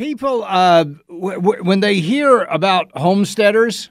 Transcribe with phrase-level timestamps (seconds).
[0.00, 3.90] People, uh, w- w- when they hear about homesteaders,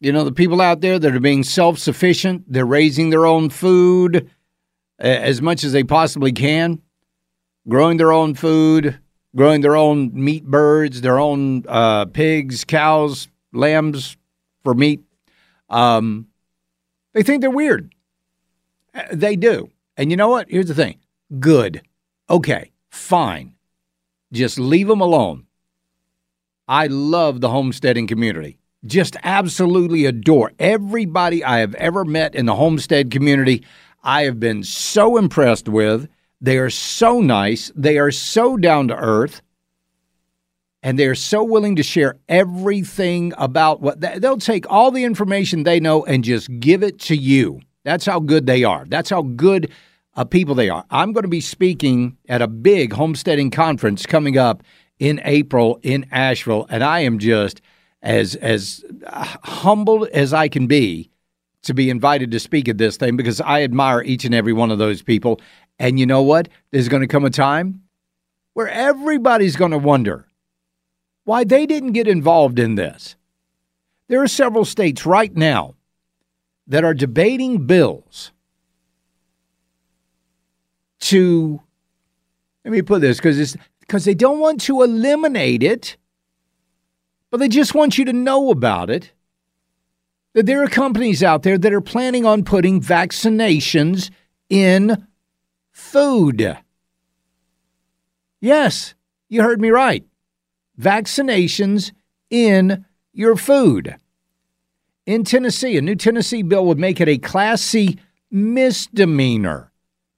[0.00, 3.48] you know, the people out there that are being self sufficient, they're raising their own
[3.48, 4.28] food
[4.98, 6.82] as much as they possibly can,
[7.68, 8.98] growing their own food,
[9.36, 14.16] growing their own meat birds, their own uh, pigs, cows, lambs
[14.64, 14.98] for meat.
[15.68, 16.26] Um,
[17.12, 17.94] they think they're weird.
[18.92, 19.70] Uh, They do.
[19.96, 20.50] And you know what?
[20.50, 20.98] Here's the thing
[21.38, 21.82] good.
[22.28, 23.54] Okay, fine.
[24.32, 25.46] Just leave them alone.
[26.68, 28.58] I love the homesteading community.
[28.86, 33.64] Just absolutely adore everybody I have ever met in the homestead community.
[34.02, 36.08] I have been so impressed with.
[36.40, 37.70] They are so nice.
[37.74, 39.42] They are so down to earth.
[40.82, 45.80] And they're so willing to share everything about what they'll take all the information they
[45.80, 47.60] know and just give it to you.
[47.84, 48.86] That's how good they are.
[48.88, 49.70] That's how good
[50.16, 50.84] uh, people they are.
[50.90, 54.62] I'm going to be speaking at a big homesteading conference coming up
[54.98, 57.60] in April in Asheville, and I am just
[58.02, 61.10] as as humbled as I can be
[61.62, 64.70] to be invited to speak at this thing because I admire each and every one
[64.70, 65.40] of those people.
[65.78, 66.48] And you know what?
[66.70, 67.82] There's going to come a time
[68.54, 70.26] where everybody's going to wonder
[71.24, 73.16] why they didn't get involved in this.
[74.08, 75.74] There are several states right now
[76.66, 78.32] that are debating bills
[81.00, 81.60] to
[82.64, 85.96] let me put this because it's because they don't want to eliminate it,
[87.30, 89.12] but they just want you to know about it.
[90.34, 94.10] That there are companies out there that are planning on putting vaccinations
[94.48, 95.08] in
[95.72, 96.56] food.
[98.40, 98.94] Yes,
[99.28, 100.04] you heard me right.
[100.80, 101.90] Vaccinations
[102.30, 103.96] in your food.
[105.04, 107.98] In Tennessee, a new Tennessee bill would make it a Class C
[108.30, 109.69] misdemeanor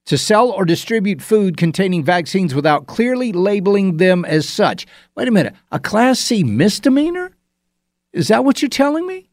[0.06, 4.86] to sell or distribute food containing vaccines without clearly labeling them as such.
[5.14, 7.36] Wait a minute, a Class C misdemeanor?
[8.12, 9.30] Is that what you're telling me?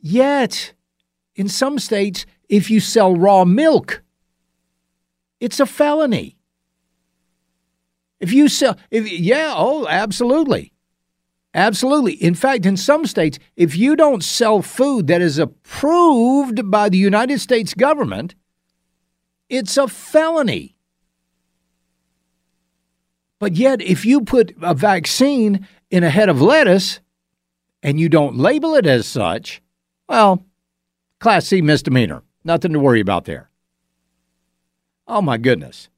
[0.00, 0.74] Yet,
[1.34, 4.02] in some states, if you sell raw milk,
[5.40, 6.36] it's a felony.
[8.20, 10.72] If you sell, if, yeah, oh, absolutely.
[11.54, 12.12] Absolutely.
[12.12, 16.98] In fact, in some states, if you don't sell food that is approved by the
[16.98, 18.34] United States government,
[19.48, 20.76] it's a felony.
[23.38, 27.00] But yet, if you put a vaccine in a head of lettuce
[27.82, 29.62] and you don't label it as such,
[30.08, 30.44] well,
[31.20, 32.22] Class C misdemeanor.
[32.44, 33.50] Nothing to worry about there.
[35.06, 35.88] Oh, my goodness.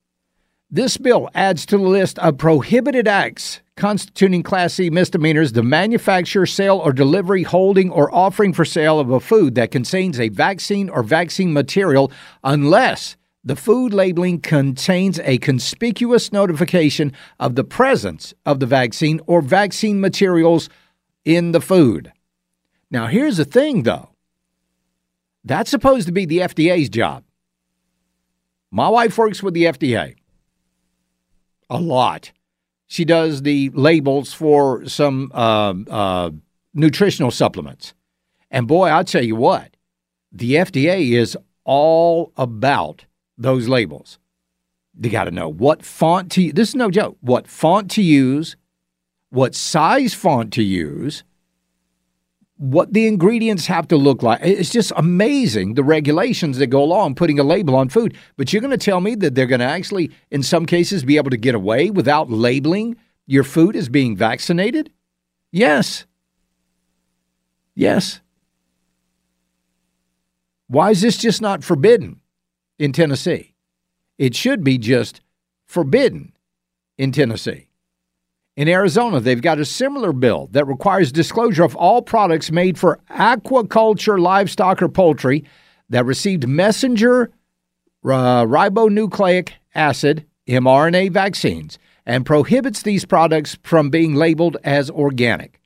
[0.71, 6.47] This bill adds to the list of prohibited acts constituting Class C misdemeanors the manufacture,
[6.47, 10.89] sale, or delivery, holding, or offering for sale of a food that contains a vaccine
[10.89, 12.13] or vaccine material
[12.45, 19.41] unless the food labeling contains a conspicuous notification of the presence of the vaccine or
[19.41, 20.69] vaccine materials
[21.25, 22.13] in the food.
[22.91, 24.11] Now, here's the thing though
[25.43, 27.25] that's supposed to be the FDA's job.
[28.71, 30.17] My wife works with the FDA
[31.71, 32.33] a lot.
[32.89, 36.31] She does the labels for some uh, uh,
[36.75, 37.95] nutritional supplements.
[38.51, 39.77] And boy, I'll tell you what,
[40.33, 43.05] the FDA is all about
[43.41, 44.19] those labels.
[45.01, 47.17] You got to know what font to This is no joke.
[47.21, 48.57] What font to use,
[49.31, 51.25] what size font to use,
[52.57, 54.41] what the ingredients have to look like.
[54.43, 58.15] It's just amazing the regulations that go along putting a label on food.
[58.37, 61.17] But you're going to tell me that they're going to actually, in some cases, be
[61.17, 62.97] able to get away without labeling
[63.27, 64.91] your food as being vaccinated?
[65.51, 66.05] Yes.
[67.75, 68.21] Yes.
[70.67, 72.20] Why is this just not forbidden
[72.81, 73.55] in Tennessee?
[74.19, 75.21] It should be just
[75.67, 76.33] forbidden
[76.99, 77.69] in Tennessee.
[78.57, 82.99] In Arizona, they've got a similar bill that requires disclosure of all products made for
[83.11, 85.45] aquaculture, livestock, or poultry
[85.89, 87.31] that received messenger
[88.05, 95.61] uh, ribonucleic acid mRNA vaccines and prohibits these products from being labeled as organic.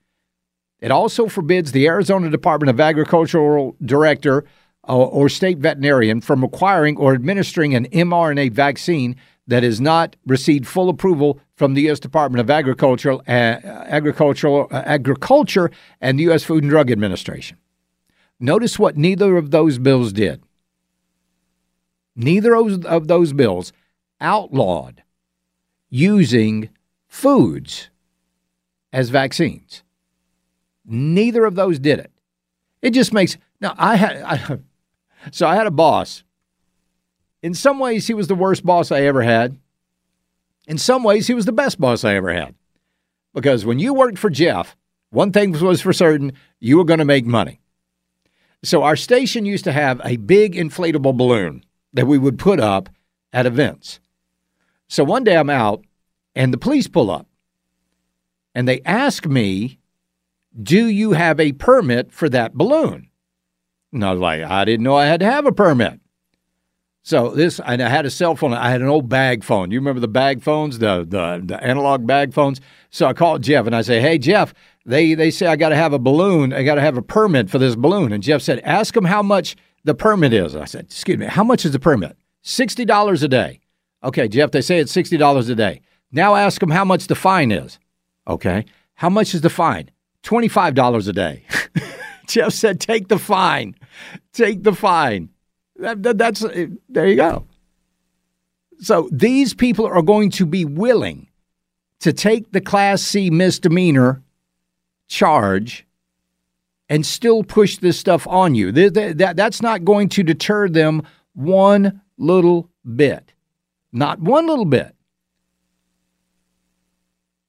[0.81, 4.45] It also forbids the Arizona Department of Agricultural director
[4.89, 9.17] or state veterinarian from acquiring or administering an mRNA vaccine
[9.47, 12.01] that has not received full approval from the U.S.
[12.01, 15.71] Department of Agriculture, uh, Agricultural, uh, Agriculture
[16.01, 16.45] and the U.S.
[16.45, 17.59] Food and Drug Administration.
[18.41, 20.43] Notice what neither of those bills did.
[22.17, 23.73] Neither of those bills
[24.21, 25.03] outlawed
[25.91, 26.71] using
[27.07, 27.91] foods
[28.93, 29.83] as vaccines.
[30.85, 32.13] Neither of those did it.
[32.83, 34.63] It just makes now I had
[35.31, 36.25] so I had a boss
[37.45, 39.59] in some ways, he was the worst boss I ever had.
[40.67, 42.55] In some ways, he was the best boss I ever had.
[43.35, 44.75] Because when you worked for Jeff,
[45.11, 47.61] one thing was for certain you were going to make money.
[48.63, 52.89] So our station used to have a big inflatable balloon that we would put up
[53.31, 54.01] at events.
[54.89, 55.85] So one day I'm out
[56.35, 57.27] and the police pull up
[58.55, 59.79] and they ask me,
[60.63, 63.11] Do you have a permit for that balloon?
[63.95, 66.01] And I was like, I didn't know I had to have a permit.
[67.07, 68.55] So this, and I had a cell phone.
[68.55, 69.71] I had an old bag phone.
[69.71, 72.63] You remember the bag phones, the the, the analog bag phones.
[72.91, 74.55] So I called Jeff and I say, "Hey Jeff,
[74.87, 76.55] they they say I got to have a balloon.
[76.55, 79.23] I got to have a permit for this balloon." And Jeff said, "Ask them how
[79.23, 79.55] much
[79.85, 82.17] the permit is." I said, "Excuse me, how much is the permit?
[82.41, 83.61] Sixty dollars a day."
[84.03, 84.53] Okay, Jeff.
[84.53, 85.83] They say it's sixty dollars a day.
[86.11, 87.79] Now ask them how much the fine is.
[88.27, 88.65] Okay,
[88.95, 89.91] how much is the fine?
[90.23, 91.45] Twenty five dollars a day.
[92.27, 93.75] Jeff said, "Take the fine.
[94.33, 95.31] Take the fine."
[95.77, 97.47] That, that, that's uh, there you go.
[98.79, 101.29] So these people are going to be willing
[102.01, 104.23] to take the Class C misdemeanor
[105.09, 105.87] charge
[106.89, 108.71] and still push this stuff on you.
[108.73, 113.33] That, that, that's not going to deter them one little bit.
[113.93, 114.95] Not one little bit.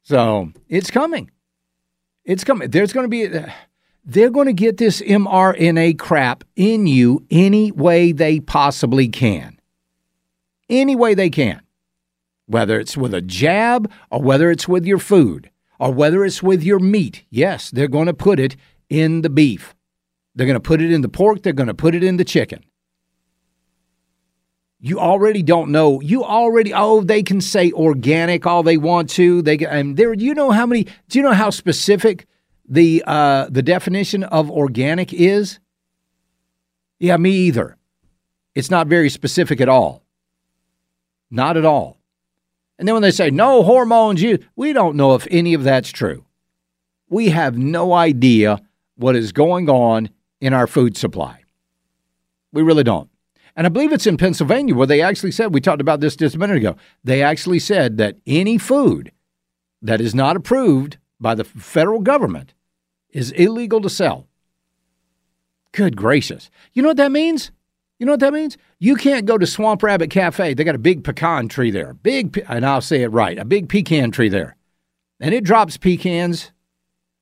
[0.03, 1.31] So it's coming.
[2.23, 2.69] It's coming.
[2.69, 3.39] There's going to be.
[4.05, 9.59] They're going to get this mRNA crap in you any way they possibly can.
[10.69, 11.61] Any way they can.
[12.45, 15.49] Whether it's with a jab or whether it's with your food
[15.79, 17.25] or whether it's with your meat.
[17.31, 18.55] Yes, they're going to put it
[18.89, 19.73] in the beef.
[20.35, 21.41] They're going to put it in the pork.
[21.41, 22.63] They're going to put it in the chicken.
[24.79, 25.99] You already don't know.
[26.01, 29.41] You already oh they can say organic all they want to.
[29.41, 30.13] They and there.
[30.13, 30.83] You know how many?
[31.09, 32.27] Do you know how specific
[32.67, 35.59] the uh, the definition of organic is?
[36.99, 37.77] Yeah, me either.
[38.53, 40.03] It's not very specific at all.
[41.29, 41.97] Not at all.
[42.77, 45.89] And then when they say no hormones, you we don't know if any of that's
[45.89, 46.25] true.
[47.09, 48.61] We have no idea
[48.95, 50.09] what is going on
[50.41, 51.43] in our food supply.
[52.51, 53.09] We really don't.
[53.55, 56.35] And I believe it's in Pennsylvania where they actually said, we talked about this just
[56.35, 59.11] a minute ago, they actually said that any food
[59.81, 62.53] that is not approved by the federal government
[63.15, 64.27] is illegal to sell.
[65.71, 66.49] Good gracious.
[66.73, 67.49] You know what that means?
[67.97, 68.57] You know what that means?
[68.77, 70.53] You can't go to Swamp Rabbit Cafe.
[70.53, 71.93] They got a big pecan tree there.
[71.93, 74.57] Big, and I'll say it right, a big pecan tree there.
[75.21, 76.51] And it drops pecans.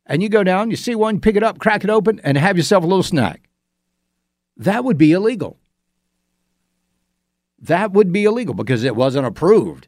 [0.07, 2.57] And you go down, you see one, pick it up, crack it open, and have
[2.57, 3.47] yourself a little snack.
[4.57, 5.59] That would be illegal.
[7.59, 9.87] That would be illegal because it wasn't approved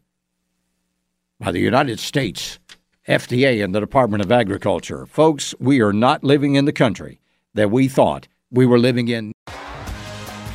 [1.40, 2.60] by the United States
[3.08, 5.06] FDA and the Department of Agriculture.
[5.06, 7.22] Folks, we are not living in the country
[7.54, 9.32] that we thought we were living in.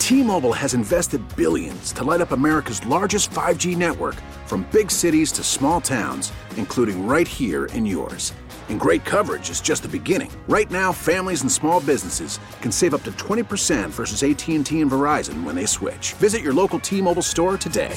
[0.00, 4.16] T Mobile has invested billions to light up America's largest 5G network
[4.46, 8.32] from big cities to small towns, including right here in yours.
[8.68, 10.30] And great coverage is just the beginning.
[10.48, 15.44] Right now, families and small businesses can save up to 20% versus AT&T and Verizon
[15.44, 16.14] when they switch.
[16.14, 17.96] Visit your local T-Mobile store today.